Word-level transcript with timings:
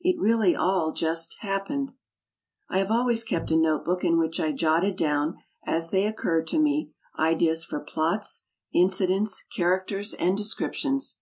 It 0.00 0.16
really 0.20 0.54
all 0.54 0.92
just 0.92 1.38
"happened." 1.40 1.90
I 2.70 2.78
had 2.78 2.92
always 2.92 3.24
kept 3.24 3.50
a 3.50 3.56
notebook 3.56 4.04
in 4.04 4.16
which 4.16 4.38
I 4.38 4.52
jotted 4.52 4.94
down, 4.94 5.38
as 5.64 5.90
they 5.90 6.06
occurred 6.06 6.46
to 6.50 6.60
me, 6.60 6.92
ideas 7.18 7.64
for 7.64 7.80
plots, 7.80 8.44
incidents, 8.72 9.42
characters, 9.50 10.12
D,9„,zedbyGOOgle 10.12 10.28
and 10.28 10.38
descriptions. 10.38 11.18